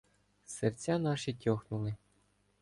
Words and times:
Серця 0.45 0.99
наші 0.99 1.33
тьохнули. 1.33 1.95